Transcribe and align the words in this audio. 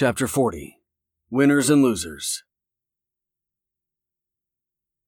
Chapter 0.00 0.26
40 0.26 0.78
Winners 1.28 1.68
and 1.68 1.82
Losers. 1.82 2.42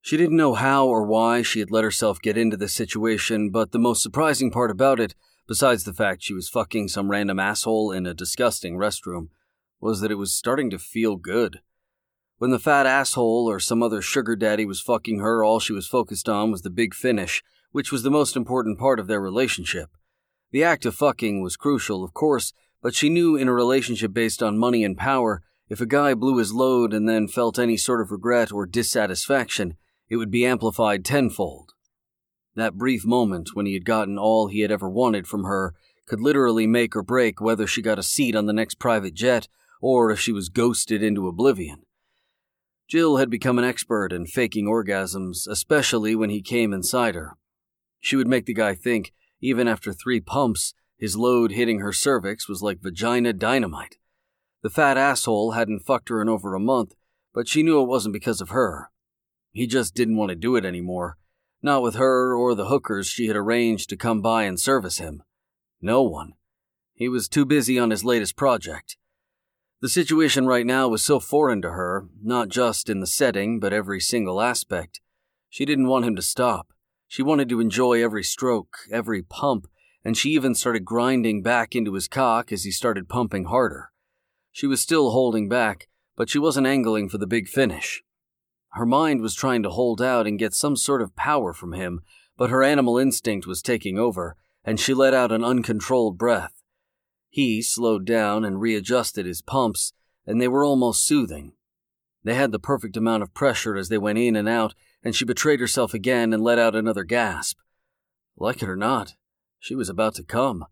She 0.02 0.18
didn't 0.18 0.36
know 0.36 0.52
how 0.52 0.86
or 0.86 1.06
why 1.06 1.40
she 1.40 1.60
had 1.60 1.70
let 1.70 1.82
herself 1.82 2.20
get 2.20 2.36
into 2.36 2.58
this 2.58 2.74
situation, 2.74 3.48
but 3.48 3.72
the 3.72 3.78
most 3.78 4.02
surprising 4.02 4.50
part 4.50 4.70
about 4.70 5.00
it, 5.00 5.14
besides 5.48 5.84
the 5.84 5.94
fact 5.94 6.22
she 6.22 6.34
was 6.34 6.50
fucking 6.50 6.88
some 6.88 7.10
random 7.10 7.38
asshole 7.38 7.90
in 7.90 8.04
a 8.04 8.12
disgusting 8.12 8.76
restroom, 8.76 9.28
was 9.80 10.02
that 10.02 10.10
it 10.10 10.16
was 10.16 10.34
starting 10.34 10.68
to 10.68 10.78
feel 10.78 11.16
good. 11.16 11.60
When 12.36 12.50
the 12.50 12.58
fat 12.58 12.84
asshole 12.84 13.48
or 13.48 13.58
some 13.60 13.82
other 13.82 14.02
sugar 14.02 14.36
daddy 14.36 14.66
was 14.66 14.82
fucking 14.82 15.20
her, 15.20 15.42
all 15.42 15.58
she 15.58 15.72
was 15.72 15.86
focused 15.86 16.28
on 16.28 16.50
was 16.50 16.60
the 16.60 16.68
big 16.68 16.92
finish, 16.92 17.42
which 17.70 17.90
was 17.90 18.02
the 18.02 18.10
most 18.10 18.36
important 18.36 18.78
part 18.78 19.00
of 19.00 19.06
their 19.06 19.22
relationship. 19.22 19.88
The 20.50 20.62
act 20.62 20.84
of 20.84 20.94
fucking 20.94 21.40
was 21.40 21.56
crucial, 21.56 22.04
of 22.04 22.12
course, 22.12 22.52
but 22.82 22.94
she 22.94 23.08
knew 23.08 23.36
in 23.36 23.48
a 23.48 23.54
relationship 23.54 24.12
based 24.12 24.42
on 24.42 24.58
money 24.58 24.84
and 24.84 24.98
power, 24.98 25.42
if 25.68 25.80
a 25.80 25.86
guy 25.86 26.12
blew 26.12 26.36
his 26.36 26.52
load 26.52 26.92
and 26.92 27.08
then 27.08 27.28
felt 27.28 27.58
any 27.58 27.76
sort 27.76 28.00
of 28.00 28.10
regret 28.10 28.52
or 28.52 28.66
dissatisfaction, 28.66 29.76
it 30.10 30.16
would 30.16 30.30
be 30.30 30.44
amplified 30.44 31.04
tenfold. 31.04 31.72
That 32.54 32.76
brief 32.76 33.06
moment 33.06 33.50
when 33.54 33.64
he 33.64 33.72
had 33.72 33.86
gotten 33.86 34.18
all 34.18 34.48
he 34.48 34.60
had 34.60 34.70
ever 34.70 34.90
wanted 34.90 35.26
from 35.26 35.44
her 35.44 35.74
could 36.06 36.20
literally 36.20 36.66
make 36.66 36.94
or 36.94 37.02
break 37.02 37.40
whether 37.40 37.66
she 37.66 37.80
got 37.80 37.98
a 37.98 38.02
seat 38.02 38.36
on 38.36 38.46
the 38.46 38.52
next 38.52 38.78
private 38.78 39.14
jet 39.14 39.48
or 39.80 40.10
if 40.10 40.20
she 40.20 40.32
was 40.32 40.50
ghosted 40.50 41.02
into 41.02 41.28
oblivion. 41.28 41.86
Jill 42.88 43.16
had 43.16 43.30
become 43.30 43.58
an 43.58 43.64
expert 43.64 44.12
in 44.12 44.26
faking 44.26 44.66
orgasms, 44.66 45.48
especially 45.48 46.14
when 46.14 46.28
he 46.28 46.42
came 46.42 46.74
inside 46.74 47.14
her. 47.14 47.38
She 48.00 48.16
would 48.16 48.26
make 48.26 48.44
the 48.44 48.52
guy 48.52 48.74
think, 48.74 49.14
even 49.40 49.66
after 49.66 49.92
three 49.92 50.20
pumps, 50.20 50.74
his 51.02 51.16
load 51.16 51.50
hitting 51.50 51.80
her 51.80 51.92
cervix 51.92 52.48
was 52.48 52.62
like 52.62 52.80
vagina 52.80 53.32
dynamite. 53.32 53.96
The 54.62 54.70
fat 54.70 54.96
asshole 54.96 55.50
hadn't 55.50 55.80
fucked 55.80 56.08
her 56.10 56.22
in 56.22 56.28
over 56.28 56.54
a 56.54 56.60
month, 56.60 56.94
but 57.34 57.48
she 57.48 57.64
knew 57.64 57.82
it 57.82 57.88
wasn't 57.88 58.12
because 58.12 58.40
of 58.40 58.50
her. 58.50 58.92
He 59.50 59.66
just 59.66 59.96
didn't 59.96 60.16
want 60.16 60.28
to 60.28 60.36
do 60.36 60.54
it 60.54 60.64
anymore. 60.64 61.18
Not 61.60 61.82
with 61.82 61.96
her 61.96 62.36
or 62.36 62.54
the 62.54 62.66
hookers 62.66 63.08
she 63.08 63.26
had 63.26 63.34
arranged 63.34 63.90
to 63.90 63.96
come 63.96 64.22
by 64.22 64.44
and 64.44 64.60
service 64.60 64.98
him. 64.98 65.24
No 65.80 66.02
one. 66.02 66.34
He 66.94 67.08
was 67.08 67.28
too 67.28 67.44
busy 67.44 67.80
on 67.80 67.90
his 67.90 68.04
latest 68.04 68.36
project. 68.36 68.96
The 69.80 69.88
situation 69.88 70.46
right 70.46 70.64
now 70.64 70.86
was 70.86 71.02
so 71.02 71.18
foreign 71.18 71.62
to 71.62 71.70
her, 71.70 72.06
not 72.22 72.48
just 72.48 72.88
in 72.88 73.00
the 73.00 73.08
setting, 73.08 73.58
but 73.58 73.72
every 73.72 73.98
single 73.98 74.40
aspect. 74.40 75.00
She 75.50 75.64
didn't 75.64 75.88
want 75.88 76.04
him 76.04 76.14
to 76.14 76.22
stop. 76.22 76.72
She 77.08 77.24
wanted 77.24 77.48
to 77.48 77.58
enjoy 77.58 78.04
every 78.04 78.22
stroke, 78.22 78.76
every 78.92 79.22
pump, 79.22 79.66
and 80.04 80.16
she 80.16 80.30
even 80.30 80.54
started 80.54 80.84
grinding 80.84 81.42
back 81.42 81.74
into 81.74 81.94
his 81.94 82.08
cock 82.08 82.52
as 82.52 82.64
he 82.64 82.70
started 82.70 83.08
pumping 83.08 83.44
harder. 83.44 83.90
She 84.50 84.66
was 84.66 84.80
still 84.80 85.10
holding 85.10 85.48
back, 85.48 85.88
but 86.16 86.28
she 86.28 86.38
wasn't 86.38 86.66
angling 86.66 87.08
for 87.08 87.18
the 87.18 87.26
big 87.26 87.48
finish. 87.48 88.02
Her 88.72 88.86
mind 88.86 89.20
was 89.20 89.34
trying 89.34 89.62
to 89.62 89.70
hold 89.70 90.00
out 90.00 90.26
and 90.26 90.38
get 90.38 90.54
some 90.54 90.76
sort 90.76 91.02
of 91.02 91.16
power 91.16 91.52
from 91.52 91.72
him, 91.72 92.00
but 92.36 92.50
her 92.50 92.62
animal 92.62 92.98
instinct 92.98 93.46
was 93.46 93.62
taking 93.62 93.98
over, 93.98 94.36
and 94.64 94.80
she 94.80 94.94
let 94.94 95.14
out 95.14 95.32
an 95.32 95.44
uncontrolled 95.44 96.18
breath. 96.18 96.62
He 97.28 97.62
slowed 97.62 98.04
down 98.04 98.44
and 98.44 98.60
readjusted 98.60 99.26
his 99.26 99.42
pumps, 99.42 99.92
and 100.26 100.40
they 100.40 100.48
were 100.48 100.64
almost 100.64 101.06
soothing. 101.06 101.52
They 102.24 102.34
had 102.34 102.52
the 102.52 102.58
perfect 102.58 102.96
amount 102.96 103.22
of 103.22 103.34
pressure 103.34 103.76
as 103.76 103.88
they 103.88 103.98
went 103.98 104.18
in 104.18 104.36
and 104.36 104.48
out, 104.48 104.74
and 105.02 105.14
she 105.14 105.24
betrayed 105.24 105.60
herself 105.60 105.94
again 105.94 106.32
and 106.32 106.42
let 106.42 106.58
out 106.58 106.76
another 106.76 107.04
gasp. 107.04 107.58
Like 108.36 108.62
it 108.62 108.68
or 108.68 108.76
not, 108.76 109.14
she 109.62 109.76
was 109.76 109.88
about 109.88 110.12
to 110.16 110.24
come. 110.24 110.66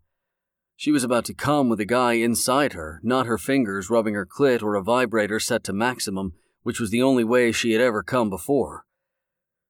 She 0.75 0.91
was 0.91 1.05
about 1.05 1.23
to 1.25 1.33
come 1.33 1.69
with 1.69 1.79
a 1.79 1.85
guy 1.85 2.13
inside 2.13 2.73
her, 2.73 2.99
not 3.03 3.25
her 3.25 3.37
fingers 3.37 3.89
rubbing 3.89 4.15
her 4.15 4.25
clit 4.25 4.61
or 4.61 4.75
a 4.75 4.83
vibrator 4.83 5.39
set 5.39 5.63
to 5.63 5.73
maximum, 5.73 6.33
which 6.63 6.77
was 6.77 6.91
the 6.91 7.01
only 7.01 7.23
way 7.23 7.53
she 7.53 7.71
had 7.71 7.79
ever 7.79 8.03
come 8.03 8.29
before. 8.29 8.83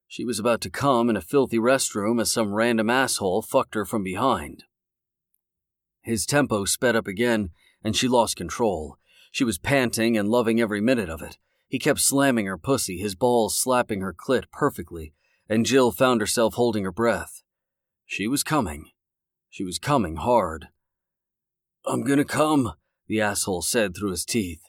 She 0.08 0.26
was 0.26 0.40
about 0.40 0.60
to 0.62 0.72
come 0.72 1.08
in 1.08 1.16
a 1.16 1.22
filthy 1.22 1.60
restroom 1.60 2.20
as 2.20 2.32
some 2.32 2.56
random 2.56 2.90
asshole 2.90 3.44
fucked 3.44 3.76
her 3.76 3.86
from 3.86 4.04
behind. 4.04 4.64
His 6.02 6.26
tempo 6.26 6.66
sped 6.66 6.96
up 6.96 7.06
again, 7.06 7.52
and 7.84 7.96
she 7.96 8.08
lost 8.08 8.36
control. 8.36 8.98
She 9.32 9.44
was 9.44 9.60
panting 9.60 10.18
and 10.18 10.30
loving 10.30 10.60
every 10.60 10.82
minute 10.82 11.10
of 11.10 11.22
it. 11.22 11.38
He 11.68 11.78
kept 11.78 12.00
slamming 12.00 12.48
her 12.48 12.58
pussy, 12.58 12.98
his 12.98 13.14
balls 13.14 13.56
slapping 13.56 14.02
her 14.02 14.16
clit 14.16 14.46
perfectly, 14.52 15.14
and 15.48 15.64
Jill 15.64 15.92
found 15.92 16.22
herself 16.22 16.56
holding 16.56 16.86
her 16.86 16.92
breath. 16.92 17.44
She 18.08 18.28
was 18.28 18.42
coming. 18.42 18.90
She 19.52 19.66
was 19.66 19.80
coming 19.80 20.16
hard. 20.16 20.70
I'm 21.86 22.06
gonna 22.06 22.24
come, 22.24 22.72
the 23.08 23.20
asshole 23.20 23.62
said 23.62 23.94
through 23.94 24.12
his 24.12 24.24
teeth. 24.24 24.62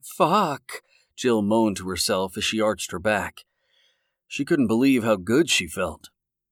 Fuck, 0.00 0.82
Jill 1.16 1.42
moaned 1.42 1.78
to 1.78 1.88
herself 1.88 2.36
as 2.36 2.44
she 2.44 2.60
arched 2.60 2.92
her 2.92 3.00
back. 3.00 3.40
She 4.28 4.44
couldn't 4.44 4.68
believe 4.68 5.02
how 5.02 5.16
good 5.16 5.50
she 5.50 5.66
felt. 5.66 6.10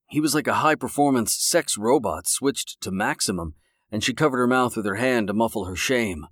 He 0.09 0.21
was 0.21 0.35
like 0.35 0.49
a 0.49 0.55
high 0.55 0.75
performance 0.75 1.33
sex 1.33 1.79
robot 1.79 2.27
switched 2.27 2.81
to 2.81 2.91
maximum, 2.91 3.55
and 3.93 4.03
she 4.03 4.13
covered 4.13 4.39
her 4.39 4.49
mouth 4.49 4.77
with 4.77 4.85
her 4.85 4.97
hand 4.97 5.29
to 5.29 5.33
muffle 5.33 5.67
her 5.67 5.77
shame. 5.77 6.27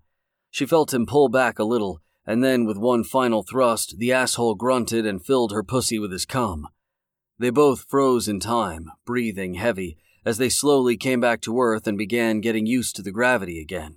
She 0.51 0.67
felt 0.67 0.93
him 0.93 1.07
pull 1.07 1.29
back 1.29 1.61
a 1.61 1.65
little, 1.65 2.03
and 2.27 2.43
then 2.43 2.65
with 2.65 2.79
one 2.79 3.05
final 3.05 3.45
thrust, 3.45 3.95
the 3.99 4.13
asshole 4.13 4.57
grunted 4.57 5.07
and 5.07 5.25
filled 5.25 5.53
her 5.53 5.63
pussy 5.63 6.01
with 6.01 6.11
his 6.11 6.27
cum. 6.27 6.67
They 7.39 7.51
both 7.51 7.87
froze 7.89 8.27
in 8.27 8.41
time, 8.41 8.91
breathing 9.07 9.55
heavy, 9.55 9.97
as 10.25 10.39
they 10.39 10.49
slowly 10.49 10.97
came 10.97 11.21
back 11.21 11.41
to 11.43 11.61
Earth 11.61 11.87
and 11.87 11.99
began 11.99 12.41
getting 12.41 12.67
used 12.67 12.97
to 12.97 13.03
the 13.03 13.13
gravity 13.13 13.61
again. 13.61 13.97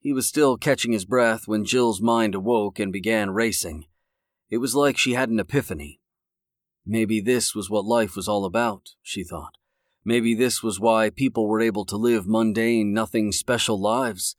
He 0.00 0.12
was 0.12 0.28
still 0.28 0.56
catching 0.56 0.92
his 0.92 1.04
breath 1.04 1.46
when 1.46 1.64
Jill's 1.64 2.00
mind 2.00 2.34
awoke 2.34 2.78
and 2.78 2.92
began 2.92 3.30
racing. 3.30 3.86
It 4.50 4.58
was 4.58 4.74
like 4.74 4.98
she 4.98 5.12
had 5.12 5.30
an 5.30 5.40
epiphany. 5.40 6.00
Maybe 6.86 7.20
this 7.20 7.54
was 7.54 7.70
what 7.70 7.84
life 7.84 8.14
was 8.16 8.28
all 8.28 8.44
about, 8.44 8.90
she 9.02 9.24
thought. 9.24 9.56
Maybe 10.04 10.34
this 10.34 10.62
was 10.62 10.78
why 10.78 11.08
people 11.08 11.48
were 11.48 11.60
able 11.60 11.86
to 11.86 11.96
live 11.96 12.26
mundane, 12.26 12.92
nothing 12.92 13.32
special 13.32 13.80
lives. 13.80 14.36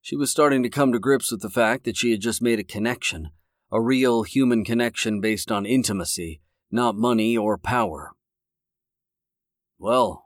She 0.00 0.14
was 0.14 0.30
starting 0.30 0.62
to 0.62 0.68
come 0.68 0.92
to 0.92 1.00
grips 1.00 1.32
with 1.32 1.40
the 1.40 1.50
fact 1.50 1.84
that 1.84 1.96
she 1.96 2.12
had 2.12 2.20
just 2.20 2.40
made 2.40 2.60
a 2.60 2.64
connection, 2.64 3.30
a 3.72 3.80
real 3.80 4.22
human 4.22 4.64
connection 4.64 5.20
based 5.20 5.50
on 5.50 5.66
intimacy, 5.66 6.40
not 6.70 6.94
money 6.94 7.36
or 7.36 7.58
power. 7.58 8.12
Well, 9.78 10.23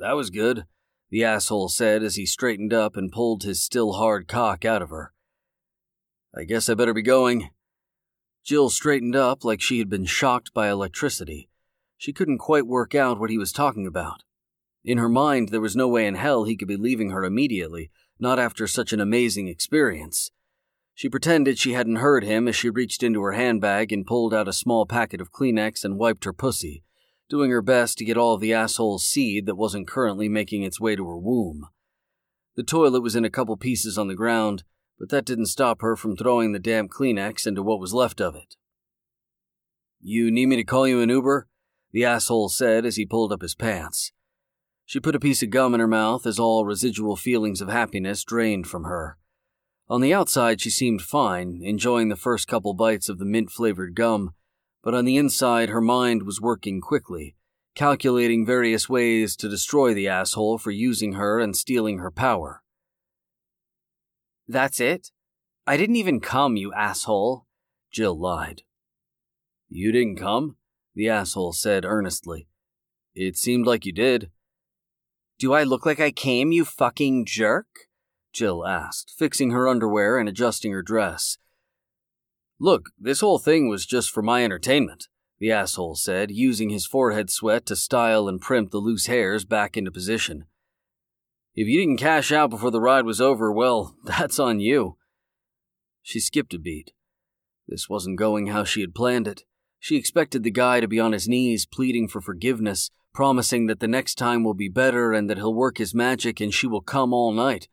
that 0.00 0.16
was 0.16 0.30
good, 0.30 0.64
the 1.10 1.24
asshole 1.24 1.68
said 1.68 2.02
as 2.02 2.16
he 2.16 2.24
straightened 2.24 2.72
up 2.72 2.96
and 2.96 3.12
pulled 3.12 3.42
his 3.42 3.62
still 3.62 3.92
hard 3.92 4.26
cock 4.26 4.64
out 4.64 4.82
of 4.82 4.90
her. 4.90 5.12
I 6.34 6.44
guess 6.44 6.68
I 6.68 6.74
better 6.74 6.94
be 6.94 7.02
going. 7.02 7.50
Jill 8.42 8.70
straightened 8.70 9.14
up 9.14 9.44
like 9.44 9.60
she 9.60 9.78
had 9.78 9.90
been 9.90 10.06
shocked 10.06 10.54
by 10.54 10.70
electricity. 10.70 11.50
She 11.98 12.12
couldn't 12.12 12.38
quite 12.38 12.66
work 12.66 12.94
out 12.94 13.20
what 13.20 13.30
he 13.30 13.36
was 13.36 13.52
talking 13.52 13.86
about. 13.86 14.22
In 14.84 14.96
her 14.96 15.08
mind, 15.08 15.50
there 15.50 15.60
was 15.60 15.76
no 15.76 15.88
way 15.88 16.06
in 16.06 16.14
hell 16.14 16.44
he 16.44 16.56
could 16.56 16.68
be 16.68 16.76
leaving 16.76 17.10
her 17.10 17.24
immediately, 17.24 17.90
not 18.18 18.38
after 18.38 18.66
such 18.66 18.94
an 18.94 19.00
amazing 19.00 19.48
experience. 19.48 20.30
She 20.94 21.10
pretended 21.10 21.58
she 21.58 21.74
hadn't 21.74 21.96
heard 21.96 22.24
him 22.24 22.48
as 22.48 22.56
she 22.56 22.70
reached 22.70 23.02
into 23.02 23.22
her 23.22 23.32
handbag 23.32 23.92
and 23.92 24.06
pulled 24.06 24.32
out 24.32 24.48
a 24.48 24.52
small 24.52 24.86
packet 24.86 25.20
of 25.20 25.32
Kleenex 25.32 25.84
and 25.84 25.98
wiped 25.98 26.24
her 26.24 26.32
pussy 26.32 26.84
doing 27.30 27.50
her 27.50 27.62
best 27.62 27.96
to 27.96 28.04
get 28.04 28.18
all 28.18 28.34
of 28.34 28.40
the 28.40 28.52
asshole's 28.52 29.06
seed 29.06 29.46
that 29.46 29.54
wasn't 29.54 29.88
currently 29.88 30.28
making 30.28 30.64
its 30.64 30.80
way 30.80 30.96
to 30.96 31.06
her 31.08 31.16
womb. 31.16 31.68
The 32.56 32.64
toilet 32.64 33.00
was 33.00 33.16
in 33.16 33.24
a 33.24 33.30
couple 33.30 33.56
pieces 33.56 33.96
on 33.96 34.08
the 34.08 34.14
ground, 34.14 34.64
but 34.98 35.08
that 35.08 35.24
didn't 35.24 35.46
stop 35.46 35.80
her 35.80 35.96
from 35.96 36.16
throwing 36.16 36.52
the 36.52 36.58
damp 36.58 36.90
Kleenex 36.90 37.46
into 37.46 37.62
what 37.62 37.80
was 37.80 37.94
left 37.94 38.20
of 38.20 38.34
it. 38.34 38.56
You 40.02 40.30
need 40.30 40.46
me 40.46 40.56
to 40.56 40.64
call 40.64 40.88
you 40.88 41.00
an 41.00 41.08
Uber? 41.08 41.48
The 41.92 42.04
asshole 42.04 42.48
said 42.48 42.84
as 42.84 42.96
he 42.96 43.06
pulled 43.06 43.32
up 43.32 43.42
his 43.42 43.54
pants. 43.54 44.12
She 44.84 44.98
put 44.98 45.14
a 45.14 45.20
piece 45.20 45.42
of 45.42 45.50
gum 45.50 45.72
in 45.72 45.80
her 45.80 45.86
mouth 45.86 46.26
as 46.26 46.40
all 46.40 46.64
residual 46.64 47.14
feelings 47.14 47.60
of 47.60 47.68
happiness 47.68 48.24
drained 48.24 48.66
from 48.66 48.84
her. 48.84 49.18
On 49.88 50.00
the 50.00 50.12
outside, 50.12 50.60
she 50.60 50.70
seemed 50.70 51.02
fine, 51.02 51.60
enjoying 51.62 52.08
the 52.08 52.16
first 52.16 52.48
couple 52.48 52.74
bites 52.74 53.08
of 53.08 53.18
the 53.18 53.24
mint 53.24 53.50
flavored 53.50 53.94
gum, 53.94 54.34
but 54.82 54.94
on 54.94 55.04
the 55.04 55.16
inside 55.16 55.68
her 55.68 55.80
mind 55.80 56.22
was 56.22 56.40
working 56.40 56.80
quickly, 56.80 57.36
calculating 57.74 58.46
various 58.46 58.88
ways 58.88 59.36
to 59.36 59.48
destroy 59.48 59.94
the 59.94 60.08
asshole 60.08 60.58
for 60.58 60.70
using 60.70 61.14
her 61.14 61.40
and 61.40 61.56
stealing 61.56 61.98
her 61.98 62.10
power. 62.10 62.62
That's 64.48 64.80
it? 64.80 65.10
I 65.66 65.76
didn't 65.76 65.96
even 65.96 66.20
come, 66.20 66.56
you 66.56 66.72
asshole, 66.72 67.46
Jill 67.90 68.18
lied. 68.18 68.62
You 69.68 69.92
didn't 69.92 70.16
come? 70.16 70.56
The 70.94 71.08
asshole 71.08 71.52
said 71.52 71.84
earnestly. 71.84 72.48
It 73.14 73.36
seemed 73.36 73.66
like 73.66 73.86
you 73.86 73.92
did. 73.92 74.30
Do 75.38 75.52
I 75.52 75.62
look 75.62 75.86
like 75.86 76.00
I 76.00 76.10
came, 76.10 76.52
you 76.52 76.64
fucking 76.64 77.26
jerk? 77.26 77.88
Jill 78.32 78.66
asked, 78.66 79.14
fixing 79.16 79.50
her 79.50 79.68
underwear 79.68 80.18
and 80.18 80.28
adjusting 80.28 80.72
her 80.72 80.82
dress, 80.82 81.38
Look, 82.62 82.90
this 82.98 83.20
whole 83.20 83.38
thing 83.38 83.68
was 83.70 83.86
just 83.86 84.10
for 84.10 84.20
my 84.20 84.44
entertainment, 84.44 85.08
the 85.38 85.50
asshole 85.50 85.94
said, 85.94 86.30
using 86.30 86.68
his 86.68 86.84
forehead 86.84 87.30
sweat 87.30 87.64
to 87.66 87.74
style 87.74 88.28
and 88.28 88.38
primp 88.38 88.70
the 88.70 88.78
loose 88.78 89.06
hairs 89.06 89.46
back 89.46 89.78
into 89.78 89.90
position. 89.90 90.44
If 91.54 91.66
you 91.66 91.80
didn't 91.80 91.96
cash 91.96 92.30
out 92.30 92.50
before 92.50 92.70
the 92.70 92.80
ride 92.80 93.06
was 93.06 93.18
over, 93.18 93.50
well, 93.50 93.96
that's 94.04 94.38
on 94.38 94.60
you. 94.60 94.98
She 96.02 96.20
skipped 96.20 96.52
a 96.52 96.58
beat. 96.58 96.92
This 97.66 97.88
wasn't 97.88 98.18
going 98.18 98.48
how 98.48 98.64
she 98.64 98.82
had 98.82 98.94
planned 98.94 99.26
it. 99.26 99.44
She 99.78 99.96
expected 99.96 100.42
the 100.42 100.50
guy 100.50 100.80
to 100.80 100.88
be 100.88 101.00
on 101.00 101.12
his 101.12 101.26
knees 101.26 101.64
pleading 101.64 102.08
for 102.08 102.20
forgiveness, 102.20 102.90
promising 103.14 103.68
that 103.68 103.80
the 103.80 103.88
next 103.88 104.16
time 104.16 104.44
will 104.44 104.54
be 104.54 104.68
better 104.68 105.14
and 105.14 105.30
that 105.30 105.38
he'll 105.38 105.54
work 105.54 105.78
his 105.78 105.94
magic 105.94 106.40
and 106.40 106.52
she 106.52 106.66
will 106.66 106.82
come 106.82 107.14
all 107.14 107.32
night. 107.32 107.68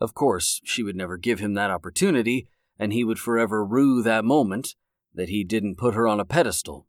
Of 0.00 0.14
course, 0.14 0.62
she 0.64 0.82
would 0.82 0.96
never 0.96 1.18
give 1.18 1.40
him 1.40 1.52
that 1.54 1.70
opportunity, 1.70 2.48
and 2.78 2.92
he 2.92 3.04
would 3.04 3.18
forever 3.18 3.64
rue 3.64 4.02
that 4.02 4.24
moment 4.24 4.74
that 5.14 5.28
he 5.28 5.44
didn't 5.44 5.78
put 5.78 5.94
her 5.94 6.06
on 6.06 6.20
a 6.20 6.24
pedestal. 6.24 6.86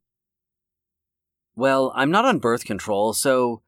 Well, 1.55 1.91
I'm 1.95 2.11
not 2.11 2.25
on 2.25 2.39
birth 2.39 2.63
control, 2.63 3.13
so. 3.13 3.63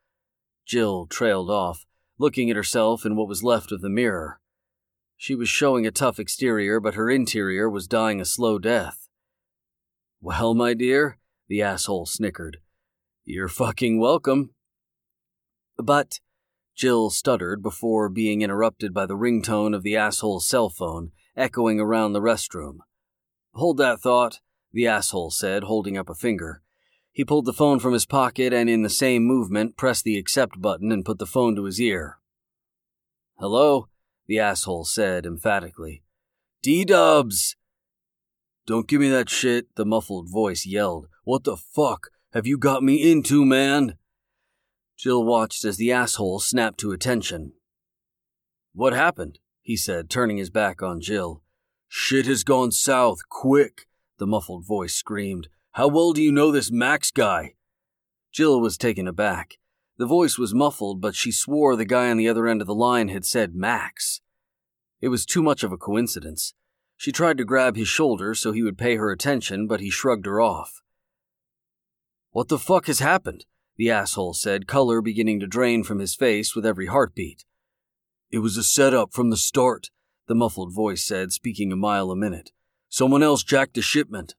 Jill 0.66 1.08
trailed 1.08 1.50
off, 1.50 1.86
looking 2.18 2.50
at 2.50 2.56
herself 2.56 3.06
in 3.06 3.16
what 3.16 3.28
was 3.28 3.44
left 3.44 3.72
of 3.72 3.82
the 3.82 3.90
mirror. 3.90 4.40
She 5.18 5.36
was 5.36 5.50
showing 5.50 5.86
a 5.86 5.92
tough 5.92 6.20
exterior, 6.20 6.80
but 6.80 6.94
her 6.94 7.10
interior 7.10 7.70
was 7.70 7.88
dying 7.88 8.22
a 8.22 8.26
slow 8.26 8.60
death. 8.60 9.08
Well, 10.22 10.54
my 10.54 10.74
dear, 10.74 11.18
the 11.48 11.62
asshole 11.62 12.06
snickered. 12.06 12.58
You're 13.26 13.48
fucking 13.48 14.00
welcome. 14.00 14.52
But, 15.78 16.20
Jill 16.76 17.10
stuttered 17.10 17.62
before 17.62 18.08
being 18.08 18.42
interrupted 18.42 18.94
by 18.94 19.06
the 19.06 19.18
ringtone 19.18 19.76
of 19.76 19.84
the 19.84 19.98
asshole's 19.98 20.48
cell 20.48 20.70
phone 20.70 21.12
echoing 21.42 21.80
around 21.80 22.14
the 22.14 22.22
restroom. 22.22 22.78
Hold 23.54 23.78
that 23.78 24.00
thought, 24.00 24.40
the 24.72 24.88
asshole 24.88 25.32
said, 25.32 25.64
holding 25.64 25.98
up 25.98 26.10
a 26.10 26.16
finger. 26.16 26.62
He 27.12 27.26
pulled 27.26 27.46
the 27.46 27.54
phone 27.54 27.80
from 27.80 27.94
his 27.94 28.06
pocket 28.06 28.54
and, 28.54 28.70
in 28.70 28.84
the 28.84 28.90
same 28.90 29.24
movement, 29.24 29.76
pressed 29.76 30.06
the 30.06 30.18
accept 30.18 30.62
button 30.62 30.92
and 30.92 31.04
put 31.04 31.20
the 31.20 31.26
phone 31.26 31.56
to 31.56 31.66
his 31.66 31.82
ear. 31.82 32.20
Hello, 33.38 33.90
the 34.28 34.40
asshole 34.40 34.86
said 34.86 35.26
emphatically. 35.26 36.04
D 36.62 36.86
dubs! 36.86 37.56
Don't 38.68 38.88
give 38.88 39.02
me 39.02 39.10
that 39.10 39.30
shit, 39.30 39.76
the 39.76 39.86
muffled 39.86 40.32
voice 40.32 40.66
yelled. 40.66 41.08
What 41.24 41.44
the 41.44 41.58
fuck 41.58 42.12
have 42.34 42.48
you 42.48 42.58
got 42.58 42.84
me 42.84 43.12
into, 43.12 43.44
man? 43.44 43.98
Jill 44.98 45.26
watched 45.26 45.66
as 45.66 45.78
the 45.78 45.92
asshole 45.92 46.40
snapped 46.40 46.80
to 46.82 46.92
attention. 46.92 47.54
What 48.74 48.94
happened? 48.94 49.40
He 49.62 49.78
said, 49.78 50.10
turning 50.10 50.38
his 50.38 50.50
back 50.50 50.82
on 50.82 51.02
Jill. 51.02 51.42
Shit 51.88 52.26
has 52.26 52.44
gone 52.44 52.72
south, 52.72 53.20
quick, 53.30 53.88
the 54.18 54.28
muffled 54.28 54.66
voice 54.66 54.94
screamed. 54.94 55.50
How 55.72 55.88
well 55.88 56.14
do 56.14 56.22
you 56.22 56.32
know 56.32 56.52
this 56.52 56.72
Max 56.72 57.12
guy? 57.12 57.56
Jill 58.32 58.62
was 58.62 58.78
taken 58.78 59.08
aback. 59.08 59.58
The 59.98 60.06
voice 60.06 60.38
was 60.38 60.54
muffled, 60.54 61.02
but 61.02 61.16
she 61.16 61.32
swore 61.32 61.76
the 61.76 61.86
guy 61.86 62.10
on 62.10 62.18
the 62.18 62.30
other 62.30 62.48
end 62.48 62.62
of 62.62 62.68
the 62.68 62.74
line 62.74 63.10
had 63.10 63.26
said 63.26 63.56
Max. 63.56 64.22
It 65.02 65.10
was 65.10 65.26
too 65.26 65.44
much 65.44 65.64
of 65.64 65.72
a 65.72 65.78
coincidence. 65.78 66.54
She 66.98 67.12
tried 67.12 67.38
to 67.38 67.46
grab 67.46 67.76
his 67.76 67.88
shoulder 67.88 68.34
so 68.36 68.52
he 68.52 68.64
would 68.64 68.78
pay 68.78 68.96
her 68.96 69.12
attention, 69.12 69.68
but 69.68 69.80
he 69.80 69.90
shrugged 69.90 70.26
her 70.26 70.40
off. 70.40 70.82
What 72.32 72.48
the 72.48 72.60
fuck 72.60 72.88
has 72.88 73.00
happened? 73.00 73.46
The 73.76 73.90
asshole 73.90 74.34
said, 74.34 74.68
color 74.68 75.02
beginning 75.02 75.40
to 75.40 75.48
drain 75.48 75.84
from 75.84 76.00
his 76.00 76.16
face 76.16 76.56
with 76.56 76.66
every 76.66 76.86
heartbeat. 76.86 77.44
It 78.32 78.40
was 78.40 78.56
a 78.56 78.64
setup 78.64 79.14
from 79.14 79.30
the 79.30 79.38
start, 79.38 79.90
the 80.28 80.36
muffled 80.36 80.74
voice 80.74 81.04
said, 81.04 81.34
speaking 81.34 81.72
a 81.72 81.76
mile 81.76 82.12
a 82.12 82.16
minute. 82.16 82.52
Someone 82.88 83.22
else 83.22 83.44
jacked 83.44 83.74
the 83.74 83.82
shipment. 83.82 84.36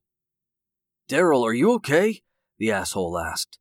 Daryl, 1.07 1.43
are 1.43 1.53
you 1.53 1.71
okay? 1.73 2.23
The 2.57 2.71
asshole 2.71 3.19
asked. 3.19 3.59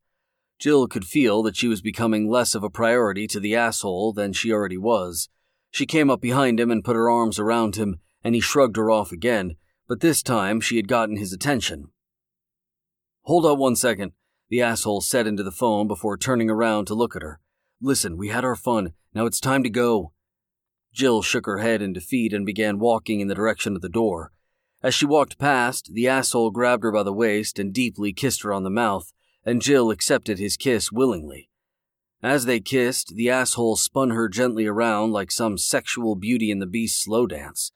Jill 0.58 0.86
could 0.86 1.04
feel 1.04 1.42
that 1.42 1.56
she 1.56 1.68
was 1.68 1.82
becoming 1.82 2.30
less 2.30 2.54
of 2.54 2.62
a 2.62 2.70
priority 2.70 3.26
to 3.26 3.40
the 3.40 3.54
asshole 3.54 4.14
than 4.14 4.32
she 4.32 4.50
already 4.52 4.78
was. 4.78 5.28
She 5.70 5.84
came 5.84 6.08
up 6.08 6.20
behind 6.20 6.58
him 6.58 6.70
and 6.70 6.84
put 6.84 6.96
her 6.96 7.10
arms 7.10 7.38
around 7.38 7.76
him, 7.76 7.98
and 8.24 8.34
he 8.34 8.40
shrugged 8.40 8.76
her 8.76 8.90
off 8.90 9.12
again, 9.12 9.56
but 9.86 10.00
this 10.00 10.22
time 10.22 10.60
she 10.60 10.76
had 10.76 10.88
gotten 10.88 11.16
his 11.16 11.32
attention. 11.32 11.90
Hold 13.22 13.44
up 13.44 13.58
one 13.58 13.76
second, 13.76 14.12
the 14.48 14.62
asshole 14.62 15.02
said 15.02 15.26
into 15.26 15.42
the 15.42 15.50
phone 15.50 15.86
before 15.88 16.16
turning 16.16 16.48
around 16.48 16.86
to 16.86 16.94
look 16.94 17.14
at 17.16 17.22
her. 17.22 17.40
Listen, 17.80 18.16
we 18.16 18.28
had 18.28 18.44
our 18.44 18.56
fun. 18.56 18.92
Now 19.14 19.26
it's 19.26 19.40
time 19.40 19.62
to 19.64 19.70
go. 19.70 20.12
Jill 20.92 21.22
shook 21.22 21.46
her 21.46 21.58
head 21.58 21.80
in 21.80 21.92
defeat 21.92 22.32
and 22.32 22.44
began 22.44 22.78
walking 22.78 23.20
in 23.20 23.28
the 23.28 23.34
direction 23.34 23.74
of 23.74 23.82
the 23.82 23.88
door. 23.88 24.32
As 24.82 24.94
she 24.94 25.06
walked 25.06 25.38
past, 25.38 25.90
the 25.92 26.08
asshole 26.08 26.50
grabbed 26.50 26.82
her 26.82 26.92
by 26.92 27.02
the 27.02 27.12
waist 27.12 27.58
and 27.58 27.72
deeply 27.72 28.12
kissed 28.12 28.42
her 28.42 28.52
on 28.52 28.64
the 28.64 28.70
mouth, 28.70 29.12
and 29.44 29.62
Jill 29.62 29.90
accepted 29.90 30.38
his 30.38 30.56
kiss 30.56 30.90
willingly. 30.90 31.48
As 32.22 32.44
they 32.44 32.60
kissed, 32.60 33.14
the 33.16 33.30
asshole 33.30 33.76
spun 33.76 34.10
her 34.10 34.28
gently 34.28 34.66
around 34.66 35.12
like 35.12 35.30
some 35.30 35.58
sexual 35.58 36.14
Beauty 36.14 36.50
and 36.50 36.62
the 36.62 36.66
Beast 36.66 37.02
slow 37.02 37.26
dance. 37.26 37.72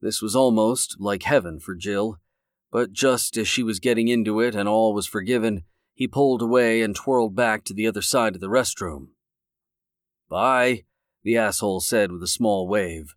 This 0.00 0.22
was 0.22 0.36
almost 0.36 0.96
like 1.00 1.24
heaven 1.24 1.58
for 1.58 1.74
Jill, 1.74 2.18
but 2.70 2.92
just 2.92 3.36
as 3.36 3.48
she 3.48 3.62
was 3.62 3.80
getting 3.80 4.08
into 4.08 4.40
it 4.40 4.54
and 4.54 4.68
all 4.68 4.94
was 4.94 5.06
forgiven, 5.06 5.64
he 5.92 6.06
pulled 6.06 6.40
away 6.40 6.80
and 6.82 6.94
twirled 6.94 7.34
back 7.34 7.64
to 7.64 7.74
the 7.74 7.86
other 7.86 8.02
side 8.02 8.34
of 8.34 8.40
the 8.40 8.48
restroom. 8.48 9.08
Bye, 10.28 10.84
the 11.22 11.36
asshole 11.36 11.80
said 11.80 12.12
with 12.12 12.22
a 12.22 12.28
small 12.28 12.68
wave. 12.68 13.14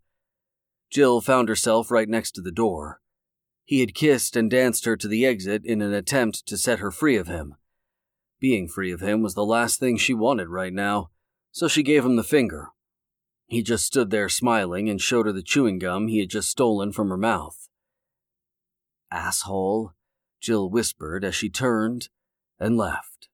Jill 0.90 1.22
found 1.22 1.50
herself 1.50 1.90
right 1.90 2.10
next 2.10 2.32
to 2.32 2.42
the 2.42 2.52
door. 2.52 3.00
He 3.64 3.80
had 3.80 3.96
kissed 3.96 4.36
and 4.36 4.52
danced 4.52 4.86
her 4.86 4.98
to 4.98 5.08
the 5.08 5.26
exit 5.26 5.64
in 5.64 5.82
an 5.82 5.94
attempt 5.94 6.46
to 6.48 6.58
set 6.58 6.80
her 6.80 6.92
free 6.92 7.16
of 7.16 7.28
him. 7.28 7.56
Being 8.40 8.68
free 8.68 8.92
of 8.92 9.02
him 9.02 9.22
was 9.22 9.34
the 9.34 9.46
last 9.46 9.80
thing 9.80 9.98
she 9.98 10.14
wanted 10.14 10.50
right 10.50 10.74
now, 10.74 11.12
so 11.52 11.68
she 11.68 11.84
gave 11.84 12.04
him 12.04 12.16
the 12.16 12.24
finger. 12.24 12.70
He 13.48 13.62
just 13.62 13.86
stood 13.86 14.10
there 14.10 14.30
smiling 14.30 14.90
and 14.90 15.02
showed 15.02 15.26
her 15.26 15.32
the 15.32 15.44
chewing 15.44 15.78
gum 15.78 16.08
he 16.08 16.20
had 16.20 16.30
just 16.30 16.50
stolen 16.50 16.92
from 16.92 17.10
her 17.10 17.18
mouth. 17.18 17.70
Asshole, 19.12 19.94
Jill 20.40 20.70
whispered 20.70 21.24
as 21.24 21.36
she 21.36 21.50
turned 21.50 22.10
and 22.60 22.78
left. 22.78 23.30